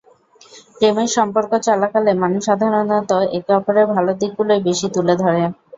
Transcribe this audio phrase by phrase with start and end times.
[0.75, 5.43] প্রেমের সম্পর্ক চলাকালে মানুষ সাধারণত একে অপরের ভালো দিকগুলোই বেশি তুলে ধরে।